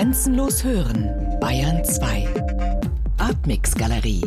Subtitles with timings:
[0.00, 2.26] Grenzenlos hören, Bayern 2.
[3.18, 4.22] Artmix Galerie.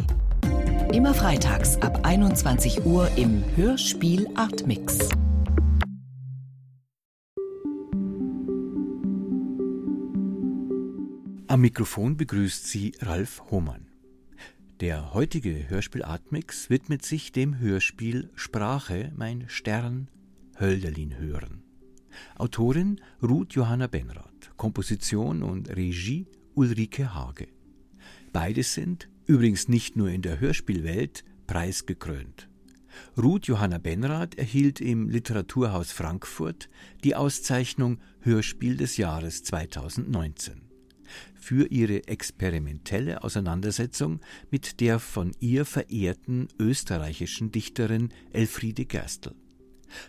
[0.94, 5.10] Immer freitags ab 21 Uhr im Hörspiel Artmix.
[11.48, 13.88] Am Mikrofon begrüßt sie Ralf Hohmann.
[14.80, 20.08] Der heutige Hörspiel Artmix widmet sich dem Hörspiel Sprache, mein Stern,
[20.60, 21.64] Hölderlin hören.
[22.36, 27.48] Autorin Ruth Johanna Benrath, Komposition und Regie Ulrike Hage.
[28.32, 32.50] Beide sind, übrigens nicht nur in der Hörspielwelt, preisgekrönt.
[33.18, 36.70] Ruth Johanna Benrath erhielt im Literaturhaus Frankfurt
[37.04, 40.62] die Auszeichnung Hörspiel des Jahres 2019
[41.44, 49.36] für ihre experimentelle Auseinandersetzung mit der von ihr verehrten österreichischen Dichterin Elfriede Gerstl.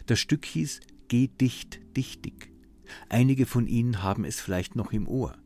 [0.07, 2.54] Das Stück hieß Geh dicht, dichtig.
[3.09, 5.37] Einige von Ihnen haben es vielleicht noch im Ohr.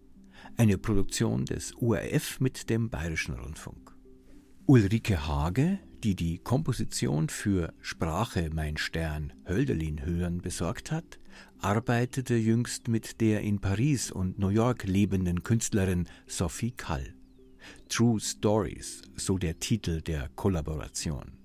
[0.57, 3.95] Eine Produktion des ORF mit dem Bayerischen Rundfunk.
[4.67, 11.19] Ulrike Hage, die die Komposition für Sprache Mein Stern Hölderlin hören besorgt hat,
[11.61, 17.15] arbeitete jüngst mit der in Paris und New York lebenden Künstlerin Sophie Kall.
[17.89, 21.38] True Stories, so der Titel der Kollaboration.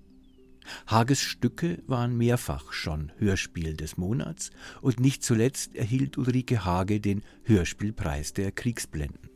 [0.87, 7.23] Hages Stücke waren mehrfach schon Hörspiel des Monats und nicht zuletzt erhielt Ulrike Hage den
[7.43, 9.29] Hörspielpreis der Kriegsblenden.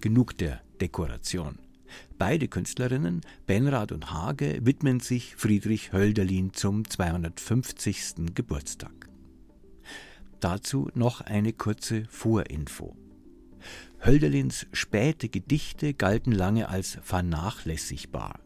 [0.00, 1.58] Genug der Dekoration.
[2.18, 8.34] Beide Künstlerinnen, Benrad und Hage, widmen sich Friedrich Hölderlin zum 250.
[8.34, 9.08] Geburtstag.
[10.40, 12.96] Dazu noch eine kurze Vorinfo.
[14.04, 18.38] Hölderlins späte Gedichte galten lange als vernachlässigbar.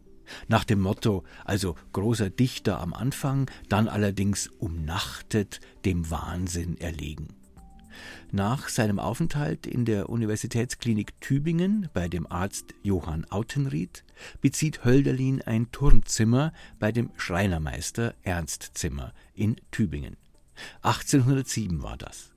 [0.49, 7.29] Nach dem Motto, also großer Dichter am Anfang, dann allerdings umnachtet, dem Wahnsinn erlegen.
[8.31, 14.05] Nach seinem Aufenthalt in der Universitätsklinik Tübingen bei dem Arzt Johann Autenried
[14.41, 20.17] bezieht Hölderlin ein Turmzimmer bei dem Schreinermeister Ernst Zimmer in Tübingen.
[20.83, 22.33] 1807 war das.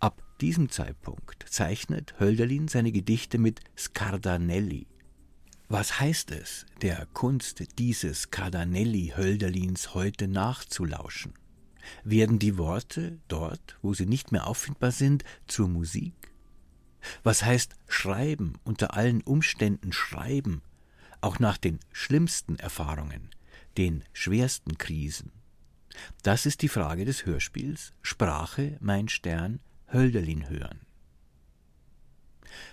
[0.00, 4.86] Ab diesem Zeitpunkt zeichnet Hölderlin seine Gedichte mit Scardanelli.
[5.70, 11.34] Was heißt es, der Kunst dieses Cardanelli Hölderlins heute nachzulauschen?
[12.04, 16.32] Werden die Worte dort, wo sie nicht mehr auffindbar sind, zur Musik?
[17.22, 20.62] Was heißt schreiben, unter allen Umständen schreiben,
[21.20, 23.28] auch nach den schlimmsten Erfahrungen,
[23.76, 25.32] den schwersten Krisen?
[26.22, 29.60] Das ist die Frage des Hörspiels Sprache, mein Stern,
[29.92, 30.87] Hölderlin hören.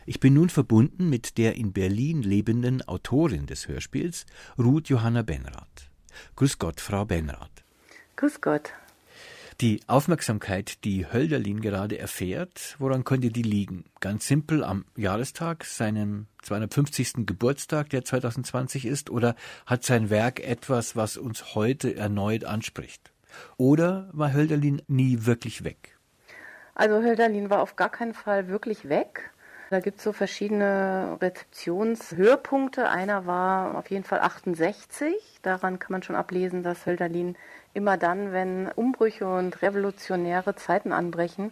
[0.05, 4.25] Ich bin nun verbunden mit der in Berlin lebenden Autorin des Hörspiels,
[4.57, 5.89] Ruth Johanna Benrath.
[6.35, 7.63] Grüß Gott, Frau Benrath.
[8.15, 8.73] Grüß Gott.
[9.61, 13.85] Die Aufmerksamkeit, die Hölderlin gerade erfährt, woran könnte die liegen?
[14.01, 17.25] Ganz simpel am Jahrestag, seinem 250.
[17.25, 19.35] Geburtstag, der 2020 ist, oder
[19.65, 23.13] hat sein Werk etwas, was uns heute erneut anspricht?
[23.55, 25.97] Oder war Hölderlin nie wirklich weg?
[26.73, 29.31] Also Hölderlin war auf gar keinen Fall wirklich weg.
[29.71, 32.87] Da gibt es so verschiedene Rezeptionshöhepunkte.
[32.87, 35.15] Einer war auf jeden Fall 68.
[35.41, 37.35] Daran kann man schon ablesen, dass Hölderlin
[37.73, 41.51] immer dann, wenn Umbrüche und revolutionäre Zeiten anbrechen,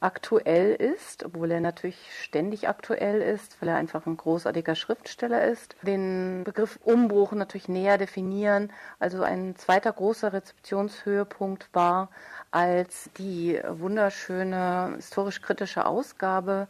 [0.00, 5.76] aktuell ist, obwohl er natürlich ständig aktuell ist, weil er einfach ein großartiger Schriftsteller ist.
[5.82, 8.72] Den Begriff Umbruch natürlich näher definieren.
[8.98, 12.08] Also ein zweiter großer Rezeptionshöhepunkt war,
[12.50, 16.66] als die wunderschöne historisch-kritische Ausgabe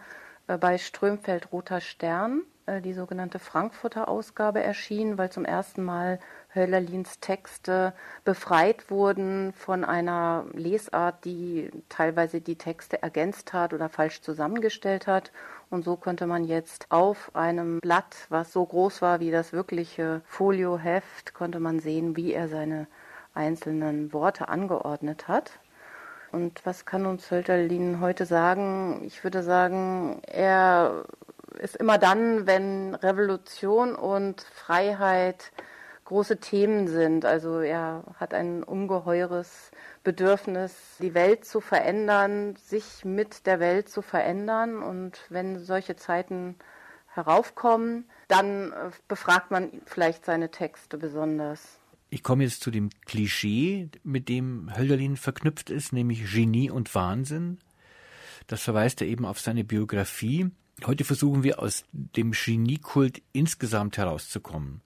[0.59, 6.19] bei Strömfeld Roter Stern, äh, die sogenannte Frankfurter Ausgabe erschien, weil zum ersten Mal
[6.55, 7.93] Höllerlins Texte
[8.25, 15.33] befreit wurden von einer Lesart, die teilweise die Texte ergänzt hat oder falsch zusammengestellt hat.
[15.71, 20.23] Und so konnte man jetzt auf einem Blatt, was so groß war wie das wirkliche
[20.27, 22.87] Folioheft, konnte man sehen, wie er seine
[23.35, 25.53] einzelnen Worte angeordnet hat.
[26.33, 29.03] Und was kann uns Hölderlin heute sagen?
[29.05, 31.05] Ich würde sagen, er
[31.59, 35.53] ist immer dann, wenn Revolution und Freiheit
[36.05, 37.25] große Themen sind.
[37.25, 39.71] Also er hat ein ungeheures
[40.05, 44.83] Bedürfnis, die Welt zu verändern, sich mit der Welt zu verändern.
[44.83, 46.57] Und wenn solche Zeiten
[47.15, 48.73] heraufkommen, dann
[49.09, 51.80] befragt man vielleicht seine Texte besonders.
[52.11, 57.59] Ich komme jetzt zu dem Klischee, mit dem Hölderlin verknüpft ist, nämlich Genie und Wahnsinn.
[58.49, 60.51] Das verweist er eben auf seine Biografie.
[60.85, 64.81] Heute versuchen wir aus dem Geniekult insgesamt herauszukommen.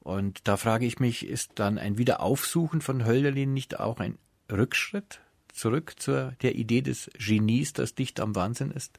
[0.00, 4.18] Und da frage ich mich, ist dann ein Wiederaufsuchen von Hölderlin nicht auch ein
[4.50, 5.20] Rückschritt
[5.52, 8.98] zurück zur der Idee des Genies, das dicht am Wahnsinn ist?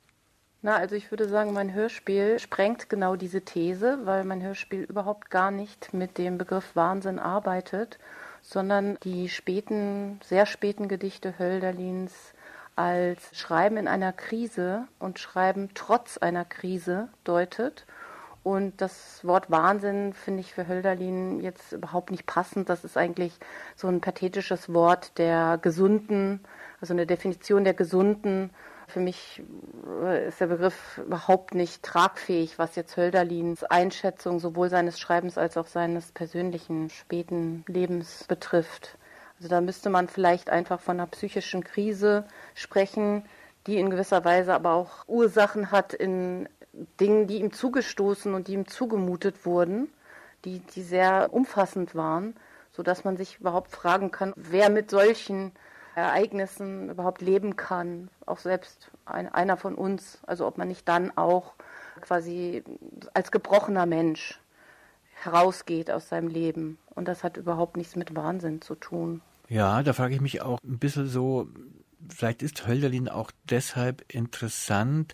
[0.63, 5.29] Na, also ich würde sagen, mein Hörspiel sprengt genau diese These, weil mein Hörspiel überhaupt
[5.29, 7.99] gar nicht mit dem Begriff Wahnsinn arbeitet,
[8.41, 12.33] sondern die späten, sehr späten Gedichte Hölderlins
[12.75, 17.85] als Schreiben in einer Krise und Schreiben trotz einer Krise deutet.
[18.41, 22.69] Und das Wort Wahnsinn finde ich für Hölderlin jetzt überhaupt nicht passend.
[22.69, 23.37] Das ist eigentlich
[23.75, 26.39] so ein pathetisches Wort der gesunden,
[26.81, 28.49] also eine Definition der gesunden
[28.87, 29.43] für mich
[30.01, 35.57] äh, ist der Begriff überhaupt nicht tragfähig, was jetzt Hölderlins Einschätzung sowohl seines Schreibens als
[35.57, 38.97] auch seines persönlichen späten Lebens betrifft.
[39.37, 42.25] Also da müsste man vielleicht einfach von einer psychischen Krise
[42.55, 43.23] sprechen,
[43.67, 46.47] die in gewisser Weise aber auch Ursachen hat in
[46.99, 49.89] Dingen, die ihm zugestoßen und die ihm zugemutet wurden,
[50.45, 52.35] die, die sehr umfassend waren,
[52.71, 55.51] sodass man sich überhaupt fragen kann, wer mit solchen
[55.97, 61.17] Ereignissen überhaupt leben kann, auch selbst ein, einer von uns, also ob man nicht dann
[61.17, 61.55] auch
[62.01, 62.63] quasi
[63.15, 64.39] als gebrochener Mensch
[65.15, 66.77] herausgeht aus seinem Leben.
[66.93, 69.21] Und das hat überhaupt nichts mit Wahnsinn zu tun.
[69.49, 71.47] Ja, da frage ich mich auch ein bisschen so,
[72.07, 75.13] vielleicht ist Hölderlin auch deshalb interessant,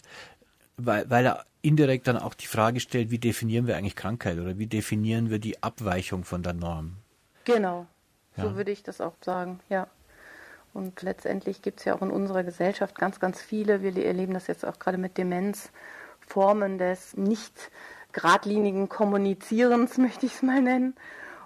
[0.75, 4.57] weil, weil er indirekt dann auch die Frage stellt, wie definieren wir eigentlich Krankheit oder
[4.57, 6.97] wie definieren wir die Abweichung von der Norm?
[7.45, 7.87] Genau,
[8.35, 8.43] ja.
[8.43, 9.87] so würde ich das auch sagen, ja.
[10.73, 14.47] Und letztendlich gibt es ja auch in unserer Gesellschaft ganz, ganz viele, wir erleben das
[14.47, 15.71] jetzt auch gerade mit Demenz,
[16.19, 17.71] Formen des nicht
[18.11, 20.95] geradlinigen Kommunizierens, möchte ich es mal nennen.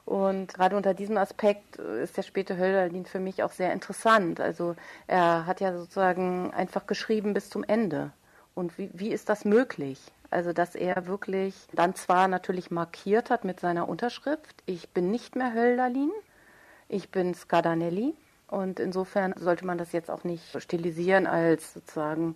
[0.06, 4.39] Und gerade unter diesem Aspekt ist der späte Hölderlin für mich auch sehr interessant.
[4.39, 4.75] Also
[5.06, 8.12] er hat ja sozusagen einfach geschrieben bis zum Ende.
[8.56, 10.00] Und wie, wie ist das möglich?
[10.30, 15.35] Also, dass er wirklich dann zwar natürlich markiert hat mit seiner Unterschrift, ich bin nicht
[15.35, 16.12] mehr Hölderlin,
[16.89, 18.13] ich bin Scadanelli,
[18.47, 22.35] und insofern sollte man das jetzt auch nicht stilisieren als sozusagen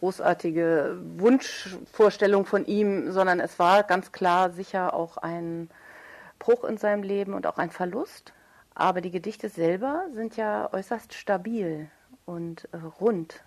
[0.00, 5.70] großartige Wunschvorstellung von ihm, sondern es war ganz klar sicher auch ein
[6.38, 8.32] Bruch in seinem Leben und auch ein Verlust.
[8.74, 11.90] Aber die Gedichte selber sind ja äußerst stabil
[12.26, 13.42] und äh, rund.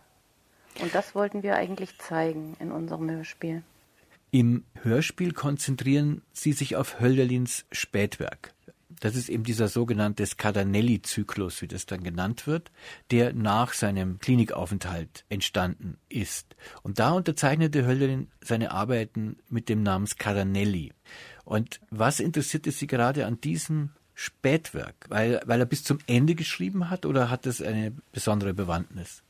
[0.81, 3.61] Und das wollten wir eigentlich zeigen in unserem Hörspiel.
[4.31, 8.53] Im Hörspiel konzentrieren Sie sich auf Hölderlins Spätwerk.
[8.99, 12.71] Das ist eben dieser sogenannte Scadanelli-Zyklus, wie das dann genannt wird,
[13.11, 16.55] der nach seinem Klinikaufenthalt entstanden ist.
[16.83, 20.93] Und da unterzeichnete Hölderlin seine Arbeiten mit dem Namen Scadanelli.
[21.45, 25.05] Und was interessierte Sie gerade an diesem Spätwerk?
[25.07, 29.23] Weil, weil er bis zum Ende geschrieben hat oder hat es eine besondere Bewandtnis?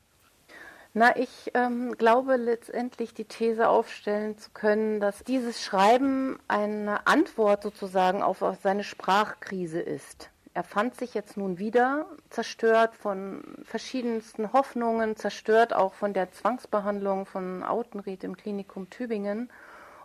[0.93, 7.61] Na, ich ähm, glaube letztendlich die These aufstellen zu können, dass dieses Schreiben eine Antwort
[7.61, 10.31] sozusagen auf, auf seine Sprachkrise ist.
[10.55, 17.27] Er fand sich jetzt nun wieder zerstört von verschiedensten Hoffnungen, zerstört auch von der Zwangsbehandlung
[17.27, 19.51] von Autenried im Klinikum Tübingen.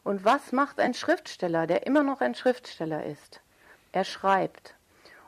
[0.02, 3.40] Und was macht ein Schriftsteller, der immer noch ein Schriftsteller ist?
[3.92, 4.74] Er schreibt.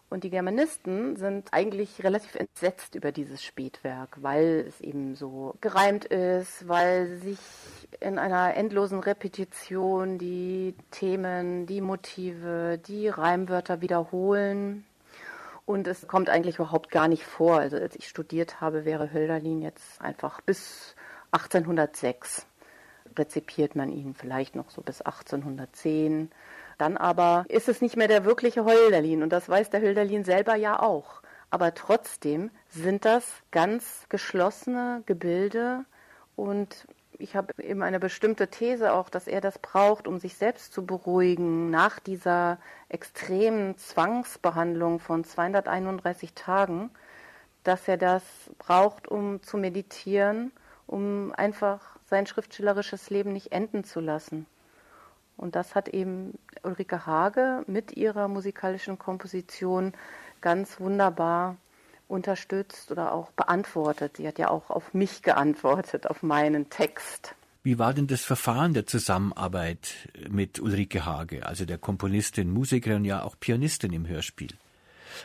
[0.09, 6.05] Und die Germanisten sind eigentlich relativ entsetzt über dieses Spätwerk, weil es eben so gereimt
[6.05, 7.39] ist, weil sich
[7.99, 14.85] in einer endlosen Repetition die Themen, die Motive, die Reimwörter wiederholen.
[15.65, 17.59] Und es kommt eigentlich überhaupt gar nicht vor.
[17.59, 20.95] Also als ich studiert habe, wäre Hölderlin jetzt einfach bis
[21.33, 22.47] 1806
[23.19, 26.31] rezipiert man ihn, vielleicht noch so bis 1810.
[26.79, 30.55] Dann aber ist es nicht mehr der wirkliche Hölderlin und das weiß der Hölderlin selber
[30.57, 31.23] ja auch.
[31.51, 35.85] Aber trotzdem sind das ganz geschlossene Gebilde
[36.35, 36.87] und
[37.19, 40.85] ich habe eben eine bestimmte These auch, dass er das braucht, um sich selbst zu
[40.85, 46.91] beruhigen nach dieser extremen Zwangsbehandlung von 231 Tagen,
[47.65, 48.23] dass er das
[48.59, 50.53] braucht, um zu meditieren,
[50.87, 54.47] um einfach sein schriftstellerisches Leben nicht enden zu lassen.
[55.37, 59.93] Und das hat eben Ulrike Hage mit ihrer musikalischen Komposition
[60.41, 61.57] ganz wunderbar
[62.09, 64.17] unterstützt oder auch beantwortet.
[64.17, 67.35] Sie hat ja auch auf mich geantwortet, auf meinen Text.
[67.63, 73.23] Wie war denn das Verfahren der Zusammenarbeit mit Ulrike Hage, also der Komponistin, Musikerin, ja
[73.23, 74.51] auch Pianistin im Hörspiel?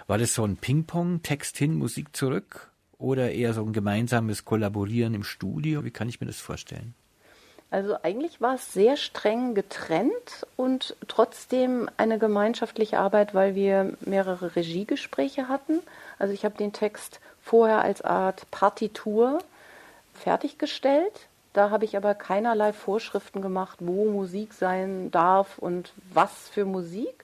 [0.07, 2.71] War das so ein Ping-Pong, Text hin, Musik zurück?
[2.97, 5.83] Oder eher so ein gemeinsames Kollaborieren im Studio?
[5.83, 6.95] Wie kann ich mir das vorstellen?
[7.71, 14.57] Also eigentlich war es sehr streng getrennt und trotzdem eine gemeinschaftliche Arbeit, weil wir mehrere
[14.57, 15.79] Regiegespräche hatten.
[16.19, 19.39] Also ich habe den Text vorher als Art Partitur
[20.13, 21.13] fertiggestellt.
[21.53, 27.23] Da habe ich aber keinerlei Vorschriften gemacht, wo Musik sein darf und was für Musik.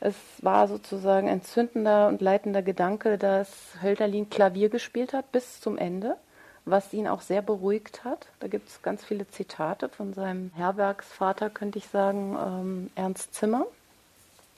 [0.00, 5.78] Es war sozusagen ein zündender und leitender Gedanke, dass Hölderlin Klavier gespielt hat bis zum
[5.78, 6.16] Ende
[6.64, 8.26] was ihn auch sehr beruhigt hat.
[8.40, 13.66] Da gibt es ganz viele Zitate von seinem Herbergsvater, könnte ich sagen, ähm, Ernst Zimmer.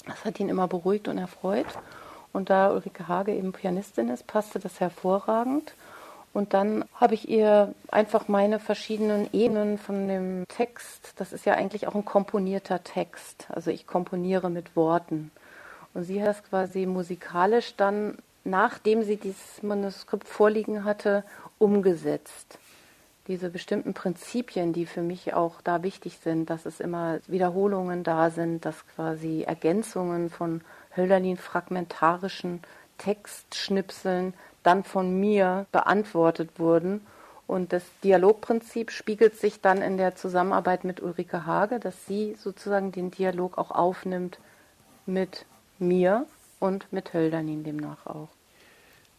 [0.06, 1.66] Das hat ihn immer beruhigt und erfreut.
[2.32, 5.74] Und da Ulrike Hage eben Pianistin ist, passte das hervorragend.
[6.36, 11.54] Und dann habe ich ihr einfach meine verschiedenen Ebenen von dem Text, das ist ja
[11.54, 15.30] eigentlich auch ein komponierter Text, also ich komponiere mit Worten.
[15.94, 21.24] Und sie hat es quasi musikalisch dann, nachdem sie dieses Manuskript vorliegen hatte,
[21.58, 22.58] umgesetzt.
[23.26, 28.30] Diese bestimmten Prinzipien, die für mich auch da wichtig sind, dass es immer Wiederholungen da
[28.30, 30.60] sind, dass quasi Ergänzungen von
[30.96, 32.62] Hölderlin fragmentarischen
[32.98, 37.04] Textschnipseln dann von mir beantwortet wurden.
[37.48, 42.92] Und das Dialogprinzip spiegelt sich dann in der Zusammenarbeit mit Ulrike Hage, dass sie sozusagen
[42.92, 44.38] den Dialog auch aufnimmt
[45.04, 45.46] mit
[45.78, 46.26] mir
[46.58, 48.28] und mit Hölderlin demnach auch.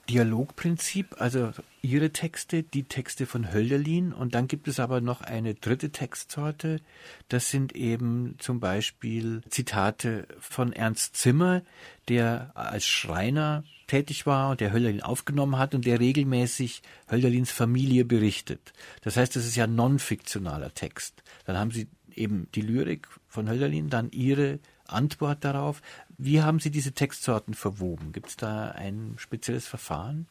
[0.10, 1.52] Dialogprinzip, also
[1.82, 6.80] Ihre Texte, die Texte von Hölderlin und dann gibt es aber noch eine dritte Textsorte.
[7.28, 11.62] Das sind eben zum Beispiel Zitate von Ernst Zimmer,
[12.08, 18.06] der als Schreiner tätig war und der Hölderlin aufgenommen hat und der regelmäßig Hölderlins Familie
[18.06, 18.74] berichtet.
[19.02, 21.22] Das heißt, das ist ja non-fiktionaler Text.
[21.46, 25.82] Dann haben Sie eben die Lyrik von Hölderlin, dann Ihre Antwort darauf.
[26.18, 28.12] Wie haben Sie diese Textsorten verwoben?
[28.12, 30.28] Gibt es da ein spezielles Verfahren?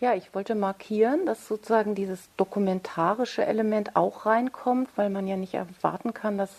[0.00, 5.54] Ja, ich wollte markieren, dass sozusagen dieses dokumentarische Element auch reinkommt, weil man ja nicht
[5.54, 6.50] erwarten kann, dass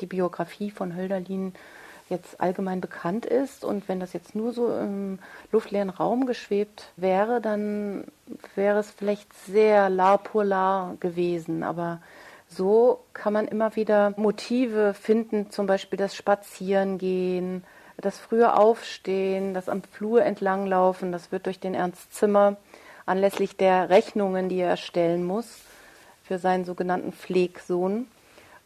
[0.00, 1.54] die Biografie von Hölderlin
[2.08, 3.64] jetzt allgemein bekannt ist.
[3.64, 5.18] Und wenn das jetzt nur so im
[5.50, 8.04] luftleeren Raum geschwebt wäre, dann
[8.54, 11.64] wäre es vielleicht sehr la pour la gewesen.
[11.64, 12.00] Aber
[12.48, 17.64] so kann man immer wieder Motive finden, zum Beispiel das Spazierengehen,
[17.96, 21.12] das frühe Aufstehen, das am Flur entlanglaufen.
[21.12, 22.56] Das wird durch den Ernst Zimmer
[23.06, 25.60] anlässlich der Rechnungen, die er erstellen muss,
[26.24, 28.08] für seinen sogenannten Pflegsohn,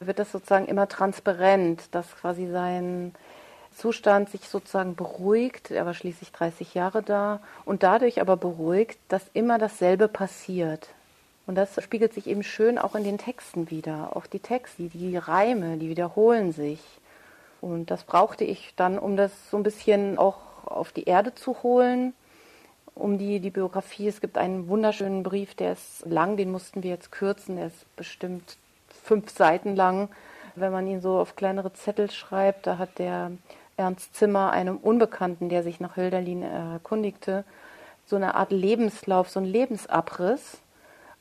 [0.01, 3.15] wird das sozusagen immer transparent, dass quasi sein
[3.77, 5.71] Zustand sich sozusagen beruhigt.
[5.71, 10.89] Er war schließlich 30 Jahre da und dadurch aber beruhigt, dass immer dasselbe passiert.
[11.51, 14.15] Und das spiegelt sich eben schön auch in den Texten wieder.
[14.15, 16.79] Auch die Texte, die Reime, die wiederholen sich.
[17.61, 21.65] Und das brauchte ich dann, um das so ein bisschen auch auf die Erde zu
[21.65, 22.15] holen,
[22.95, 24.07] um die, die Biografie.
[24.07, 27.97] Es gibt einen wunderschönen Brief, der ist lang, den mussten wir jetzt kürzen, der ist
[27.97, 28.57] bestimmt
[29.03, 30.09] fünf Seiten lang.
[30.55, 33.33] Wenn man ihn so auf kleinere Zettel schreibt, da hat der
[33.77, 37.43] Ernst Zimmer einem Unbekannten, der sich nach Hölderlin erkundigte,
[38.07, 40.61] so eine Art Lebenslauf, so ein Lebensabriss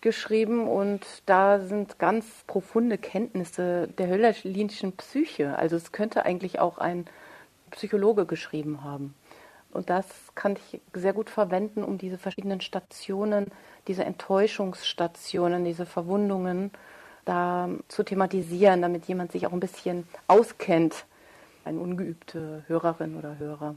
[0.01, 5.58] geschrieben und da sind ganz profunde Kenntnisse der hölderlinischen Psyche.
[5.58, 7.06] Also es könnte eigentlich auch ein
[7.72, 9.13] Psychologe geschrieben haben.
[9.72, 13.48] Und das kann ich sehr gut verwenden, um diese verschiedenen Stationen,
[13.88, 16.72] diese Enttäuschungsstationen, diese Verwundungen
[17.25, 21.06] da zu thematisieren, damit jemand sich auch ein bisschen auskennt,
[21.65, 23.75] eine ungeübte Hörerin oder Hörer.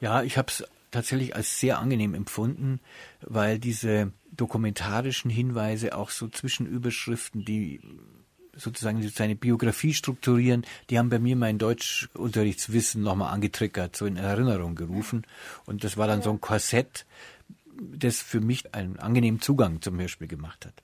[0.00, 2.80] Ja, ich habe es tatsächlich als sehr angenehm empfunden,
[3.20, 7.80] weil diese dokumentarischen Hinweise auch so Zwischenüberschriften, die
[8.56, 14.74] sozusagen seine Biografie strukturieren, die haben bei mir mein Deutschunterrichtswissen nochmal angetriggert, so in Erinnerung
[14.74, 15.26] gerufen.
[15.66, 17.06] Und das war dann so ein Korsett,
[17.80, 20.74] das für mich einen angenehmen Zugang zum Hörspiel gemacht hat.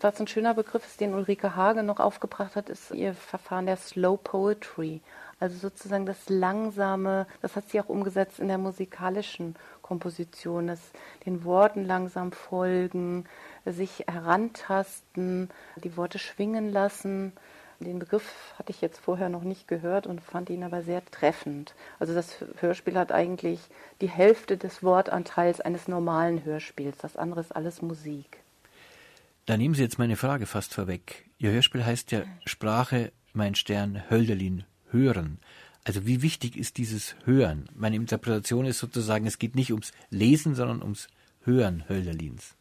[0.00, 3.76] Was ein schöner Begriff ist, den Ulrike Hage noch aufgebracht hat, ist ihr Verfahren der
[3.76, 5.00] Slow Poetry.
[5.40, 9.56] Also sozusagen das Langsame, das hat sie auch umgesetzt in der musikalischen
[9.92, 10.80] Komposition, das
[11.26, 13.26] den Worten langsam folgen,
[13.66, 15.50] sich herantasten,
[15.84, 17.34] die Worte schwingen lassen.
[17.78, 21.74] Den Begriff hatte ich jetzt vorher noch nicht gehört und fand ihn aber sehr treffend.
[21.98, 23.60] Also das Hörspiel hat eigentlich
[24.00, 26.96] die Hälfte des Wortanteils eines normalen Hörspiels.
[26.96, 28.38] Das andere ist alles Musik.
[29.44, 31.26] Da nehmen Sie jetzt meine Frage fast vorweg.
[31.36, 35.38] Ihr Hörspiel heißt ja Sprache, mein Stern, Hölderlin, hören.
[35.84, 37.68] Also wie wichtig ist dieses Hören?
[37.74, 41.08] Meine Interpretation ist sozusagen, es geht nicht ums Lesen, sondern ums
[41.44, 42.54] Hören Hölderlins.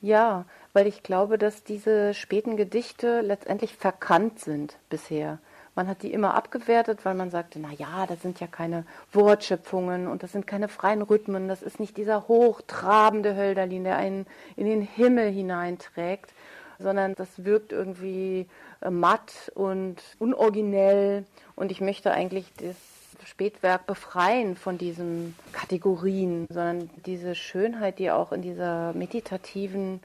[0.00, 5.38] Ja, weil ich glaube, dass diese späten Gedichte letztendlich verkannt sind bisher.
[5.74, 10.08] Man hat die immer abgewertet, weil man sagte, na ja, das sind ja keine Wortschöpfungen
[10.08, 14.66] und das sind keine freien Rhythmen, das ist nicht dieser hochtrabende Hölderlin, der einen in
[14.66, 16.32] den Himmel hineinträgt,
[16.80, 18.46] sondern das wirkt irgendwie
[18.80, 21.24] äh, matt und unoriginell.
[21.56, 22.76] Und ich möchte eigentlich das
[23.24, 30.00] Spätwerk befreien von diesen Kategorien, sondern diese Schönheit, die auch in dieser meditativen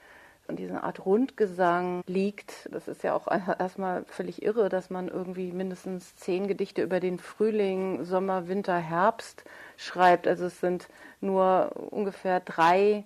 [0.48, 2.70] und dieser Art Rundgesang liegt.
[2.72, 7.20] Das ist ja auch erstmal völlig irre, dass man irgendwie mindestens zehn Gedichte über den
[7.20, 9.44] Frühling, Sommer, Winter, Herbst
[9.78, 10.28] schreibt.
[10.28, 10.88] Also es sind
[11.22, 13.06] nur ungefähr drei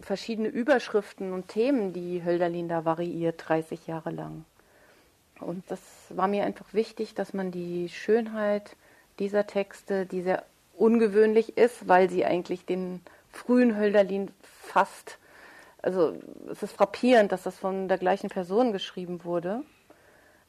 [0.00, 4.44] verschiedene Überschriften und Themen, die Hölderlin da variiert, 30 Jahre lang.
[5.40, 5.80] Und das
[6.10, 8.76] war mir einfach wichtig, dass man die Schönheit
[9.18, 10.44] dieser Texte, die sehr
[10.76, 15.18] ungewöhnlich ist, weil sie eigentlich den frühen Hölderlin fast,
[15.82, 16.14] also
[16.50, 19.62] es ist frappierend, dass das von der gleichen Person geschrieben wurde.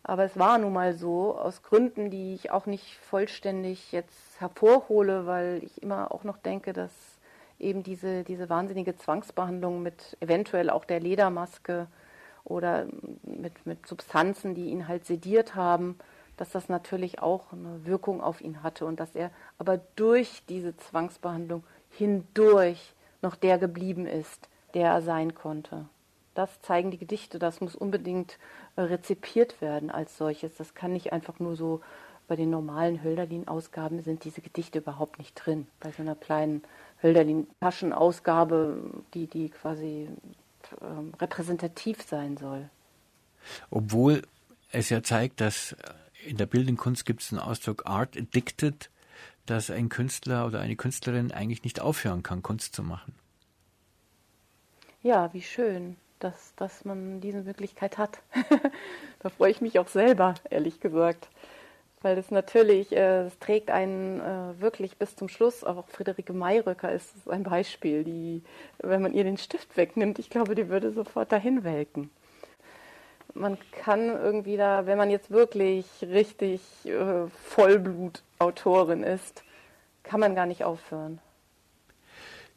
[0.03, 5.27] Aber es war nun mal so, aus Gründen, die ich auch nicht vollständig jetzt hervorhole,
[5.27, 6.91] weil ich immer auch noch denke, dass
[7.61, 11.87] eben diese, diese wahnsinnige Zwangsbehandlung mit eventuell auch der Ledermaske
[12.43, 12.87] oder
[13.23, 15.97] mit, mit Substanzen, die ihn halt sediert haben,
[16.37, 20.75] dass das natürlich auch eine Wirkung auf ihn hatte und dass er aber durch diese
[20.75, 25.85] Zwangsbehandlung hindurch noch der geblieben ist, der er sein konnte.
[26.33, 28.39] Das zeigen die Gedichte, das muss unbedingt
[28.75, 30.55] äh, rezipiert werden als solches.
[30.55, 31.81] Das kann nicht einfach nur so
[32.27, 35.67] bei den normalen Hölderlin-Ausgaben sind diese Gedichte überhaupt nicht drin.
[35.81, 36.63] Bei so einer kleinen
[37.01, 40.09] Hölderlin-Taschenausgabe, die, die quasi
[40.81, 42.69] ähm, repräsentativ sein soll.
[43.69, 44.21] Obwohl
[44.71, 45.75] es ja zeigt, dass
[46.25, 48.89] in der bildenden Kunst gibt es den Ausdruck Art Addicted,
[49.45, 53.15] dass ein Künstler oder eine Künstlerin eigentlich nicht aufhören kann, Kunst zu machen.
[55.01, 58.21] Ja, wie schön, dass, dass man diese Möglichkeit hat.
[59.19, 61.27] da freue ich mich auch selber, ehrlich gesagt.
[62.01, 66.91] Weil es natürlich, äh, es trägt einen äh, wirklich bis zum Schluss, auch Friederike Mayröcker
[66.91, 68.43] ist ein Beispiel, die,
[68.79, 72.09] wenn man ihr den Stift wegnimmt, ich glaube, die würde sofort dahin welken.
[73.33, 79.43] Man kann irgendwie da, wenn man jetzt wirklich richtig äh, Vollblutautorin ist,
[80.03, 81.19] kann man gar nicht aufhören.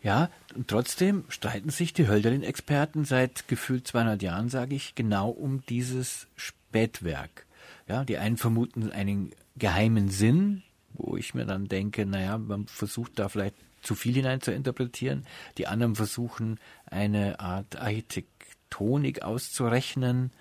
[0.03, 5.65] Ja, und trotzdem streiten sich die Hölderlin-Experten seit gefühlt 200 Jahren, sage ich, genau um
[5.67, 7.44] dieses Spätwerk.
[7.89, 10.63] Ja, die einen vermuten einen geheimen Sinn,
[10.95, 15.27] wo ich mir dann denke, naja, man versucht da vielleicht zu viel hinein zu interpretieren.
[15.59, 20.33] Die anderen versuchen eine Art Architektonik auszurechnen.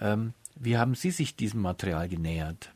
[0.00, 2.72] Ähm, wie haben Sie sich diesem Material genähert?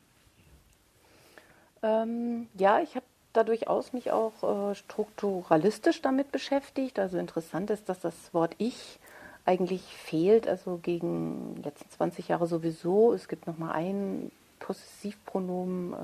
[1.82, 6.98] Ähm, ja, ich habe da durchaus mich auch äh, strukturalistisch damit beschäftigt.
[6.98, 8.98] Also interessant ist, dass das Wort Ich
[9.46, 13.12] eigentlich fehlt, also gegen die letzten 20 Jahre sowieso.
[13.12, 15.96] Es gibt noch mal ein Possessivpronomen äh,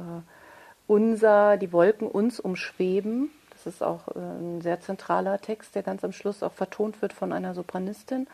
[0.86, 3.30] unser, die Wolken uns umschweben.
[3.50, 7.12] Das ist auch äh, ein sehr zentraler Text, der ganz am Schluss auch vertont wird
[7.12, 8.26] von einer Sopranistin.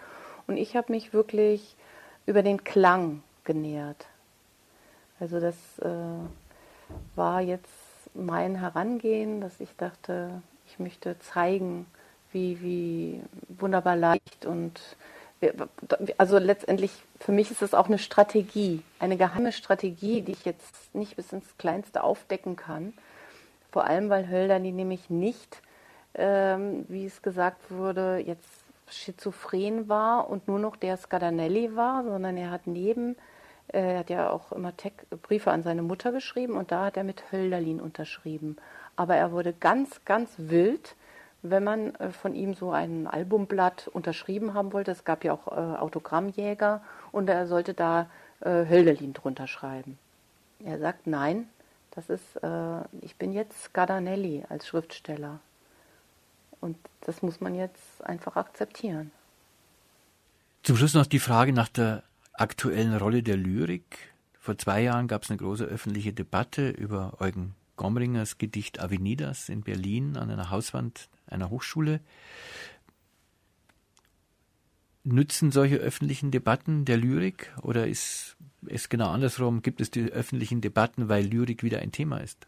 [0.46, 1.76] Und ich habe mich wirklich
[2.26, 4.06] über den Klang genähert.
[5.20, 5.88] Also das äh,
[7.16, 7.68] war jetzt
[8.14, 11.86] mein Herangehen, dass ich dachte, ich möchte zeigen,
[12.32, 14.80] wie, wie wunderbar leicht und
[16.18, 20.94] also letztendlich für mich ist es auch eine Strategie, eine geheime Strategie, die ich jetzt
[20.94, 22.92] nicht bis ins Kleinste aufdecken kann.
[23.70, 25.62] Vor allem, weil Hölderli nämlich nicht,
[26.14, 28.48] ähm, wie es gesagt wurde, jetzt
[28.88, 33.16] schizophren war und nur noch der Scadanelli war, sondern er hat neben,
[33.72, 34.92] äh, er hat ja auch immer Tech
[35.22, 38.56] Briefe an seine Mutter geschrieben und da hat er mit Hölderlin unterschrieben.
[38.94, 40.94] Aber er wurde ganz, ganz wild
[41.42, 44.92] wenn man äh, von ihm so ein Albumblatt unterschrieben haben wollte.
[44.92, 48.09] Es gab ja auch äh, Autogrammjäger und er sollte da
[48.40, 49.98] äh, Hölderlin drunter schreiben.
[50.64, 51.48] Er sagt, nein,
[51.90, 52.40] das ist,
[53.02, 55.40] ich bin jetzt Gardanelli als Schriftsteller.
[56.61, 59.11] Und das muss man jetzt einfach akzeptieren.
[60.62, 63.98] Zum Schluss noch die Frage nach der aktuellen Rolle der Lyrik.
[64.38, 69.62] Vor zwei Jahren gab es eine große öffentliche Debatte über Eugen Gomringers Gedicht Avenidas in
[69.62, 72.00] Berlin an einer Hauswand einer Hochschule.
[75.04, 79.62] Nützen solche öffentlichen Debatten der Lyrik oder ist es genau andersrum?
[79.62, 82.46] Gibt es die öffentlichen Debatten, weil Lyrik wieder ein Thema ist?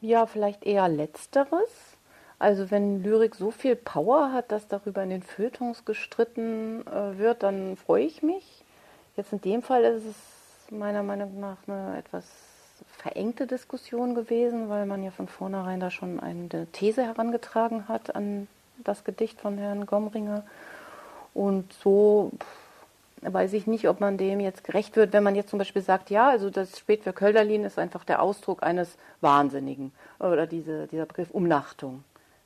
[0.00, 1.98] Ja, vielleicht eher letzteres.
[2.38, 7.44] Also wenn Lyrik so viel Power hat, dass darüber in den Feuilletons gestritten äh, wird,
[7.44, 8.64] dann freue ich mich.
[9.16, 12.26] Jetzt in dem Fall ist es meiner Meinung nach eine etwas
[13.02, 18.46] verengte Diskussion gewesen, weil man ja von vornherein da schon eine These herangetragen hat an
[18.84, 20.44] das Gedicht von Herrn Gomringer.
[21.34, 22.30] Und so
[23.22, 26.10] weiß ich nicht, ob man dem jetzt gerecht wird, wenn man jetzt zum Beispiel sagt,
[26.10, 31.30] ja, also das Spätwerk Hölderlin ist einfach der Ausdruck eines Wahnsinnigen oder diese, dieser Begriff
[31.30, 32.04] Umnachtung.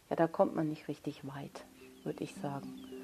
[0.08, 1.64] Ja, da kommt man nicht richtig weit,
[2.04, 2.95] würde ich sagen.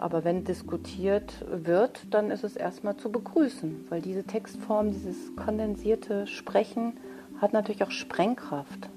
[0.00, 6.26] Aber wenn diskutiert wird, dann ist es erstmal zu begrüßen, weil diese Textform, dieses kondensierte
[6.26, 6.94] Sprechen
[7.38, 8.88] hat natürlich auch Sprengkraft.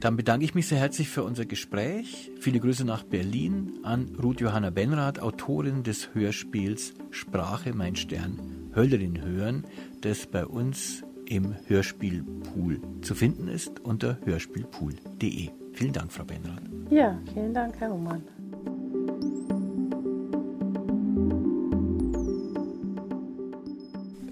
[0.00, 2.30] Dann bedanke ich mich sehr herzlich für unser Gespräch.
[2.40, 9.20] Viele Grüße nach Berlin an Ruth Johanna Benrath, Autorin des Hörspiels Sprache mein Stern, Höllerin
[9.20, 9.64] hören,
[10.00, 15.50] das bei uns im Hörspielpool zu finden ist unter hörspielpool.de.
[15.74, 16.62] Vielen Dank, Frau Benrath.
[16.88, 18.22] Ja, vielen Dank, Herr Humann.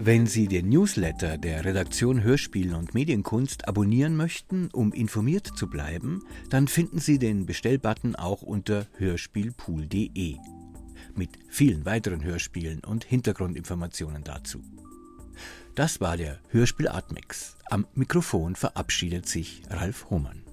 [0.07, 6.23] Wenn Sie den Newsletter der Redaktion Hörspiel und Medienkunst abonnieren möchten, um informiert zu bleiben,
[6.49, 10.37] dann finden Sie den Bestellbutton auch unter hörspielpool.de
[11.13, 14.63] mit vielen weiteren Hörspielen und Hintergrundinformationen dazu.
[15.75, 17.57] Das war der Hörspiel Atmix.
[17.69, 20.46] Am Mikrofon verabschiedet sich Ralf Hohmann.